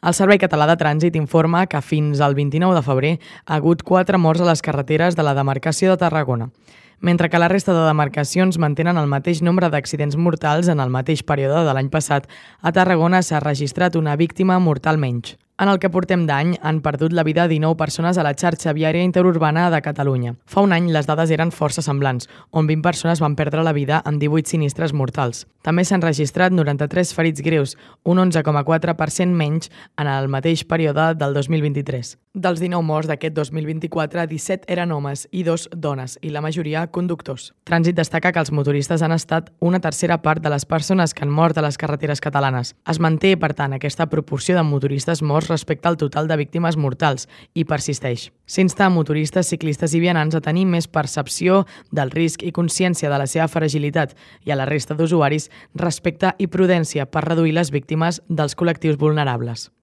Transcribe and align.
El 0.00 0.14
Servei 0.16 0.38
Català 0.40 0.64
de 0.64 0.78
Trànsit 0.80 1.16
informa 1.18 1.66
que 1.68 1.82
fins 1.84 2.22
al 2.24 2.32
29 2.32 2.72
de 2.72 2.80
febrer 2.86 3.10
ha 3.44 3.58
hagut 3.58 3.82
4 3.84 4.16
morts 4.16 4.40
a 4.40 4.46
les 4.48 4.62
carreteres 4.64 5.16
de 5.16 5.26
la 5.26 5.34
demarcació 5.36 5.90
de 5.90 6.00
Tarragona, 6.00 6.46
mentre 7.00 7.28
que 7.28 7.38
la 7.38 7.50
resta 7.52 7.74
de 7.76 7.82
demarcacions 7.84 8.56
mantenen 8.56 8.96
el 8.96 9.12
mateix 9.12 9.42
nombre 9.44 9.68
d'accidents 9.68 10.16
mortals 10.16 10.72
en 10.72 10.80
el 10.80 10.88
mateix 10.88 11.20
període 11.20 11.66
de 11.66 11.76
l'any 11.76 11.92
passat, 11.92 12.30
a 12.62 12.72
Tarragona 12.72 13.20
s'ha 13.20 13.44
registrat 13.44 14.00
una 14.00 14.16
víctima 14.16 14.58
mortal 14.58 14.96
menys. 14.96 15.36
En 15.60 15.68
el 15.68 15.76
que 15.76 15.90
portem 15.92 16.22
d'any 16.24 16.54
han 16.64 16.78
perdut 16.80 17.12
la 17.12 17.20
vida 17.20 17.44
19 17.44 17.76
persones 17.76 18.16
a 18.16 18.22
la 18.24 18.32
xarxa 18.32 18.72
viària 18.72 19.04
interurbana 19.04 19.66
de 19.68 19.82
Catalunya. 19.84 20.32
Fa 20.48 20.64
un 20.64 20.72
any 20.72 20.88
les 20.88 21.04
dades 21.04 21.28
eren 21.28 21.52
força 21.52 21.84
semblants, 21.84 22.30
on 22.50 22.64
20 22.64 22.80
persones 22.80 23.20
van 23.20 23.36
perdre 23.36 23.60
la 23.60 23.76
vida 23.76 24.00
en 24.08 24.16
18 24.18 24.48
sinistres 24.48 24.96
mortals. 24.96 25.44
També 25.66 25.84
s'han 25.84 26.00
registrat 26.00 26.54
93 26.56 27.12
ferits 27.12 27.42
greus, 27.44 27.76
un 28.08 28.16
11,4% 28.22 29.36
menys 29.36 29.68
en 30.00 30.08
el 30.08 30.28
mateix 30.32 30.64
període 30.64 31.10
del 31.20 31.36
2023. 31.36 32.16
Dels 32.32 32.60
19 32.62 32.86
morts 32.86 33.10
d'aquest 33.10 33.34
2024, 33.36 34.24
17 34.30 34.70
eren 34.72 34.94
homes 34.94 35.26
i 35.32 35.42
dos 35.44 35.66
dones, 35.76 36.16
i 36.22 36.30
la 36.30 36.40
majoria 36.40 36.86
conductors. 36.88 37.50
Trànsit 37.68 37.98
destaca 37.98 38.32
que 38.32 38.40
els 38.40 38.52
motoristes 38.54 39.02
han 39.02 39.12
estat 39.12 39.50
una 39.60 39.82
tercera 39.84 40.20
part 40.22 40.40
de 40.40 40.52
les 40.54 40.64
persones 40.64 41.12
que 41.12 41.26
han 41.26 41.34
mort 41.34 41.58
a 41.58 41.66
les 41.66 41.76
carreteres 41.76 42.22
catalanes. 42.24 42.74
Es 42.88 43.00
manté, 43.02 43.36
per 43.36 43.52
tant, 43.58 43.74
aquesta 43.76 44.08
proporció 44.08 44.56
de 44.56 44.64
motoristes 44.64 45.20
morts 45.22 45.50
respecte 45.50 45.90
al 45.90 46.00
total 46.00 46.30
de 46.30 46.38
víctimes 46.40 46.78
mortals 46.80 47.28
i 47.52 47.66
persisteix. 47.66 48.30
S'insta 48.50 48.88
a 48.88 48.90
motoristes, 48.90 49.46
ciclistes 49.46 49.92
i 49.94 50.00
vianants 50.02 50.34
a 50.34 50.40
tenir 50.42 50.64
més 50.66 50.88
percepció 50.90 51.60
del 51.94 52.10
risc 52.10 52.42
i 52.42 52.50
consciència 52.50 53.12
de 53.12 53.20
la 53.22 53.28
seva 53.30 53.46
fragilitat 53.46 54.16
i 54.42 54.50
a 54.50 54.58
la 54.58 54.66
resta 54.66 54.98
d'usuaris 54.98 55.46
respecte 55.78 56.34
i 56.42 56.50
prudència 56.50 57.06
per 57.06 57.28
reduir 57.28 57.54
les 57.54 57.70
víctimes 57.70 58.18
dels 58.26 58.58
col·lectius 58.58 58.98
vulnerables. 58.98 59.70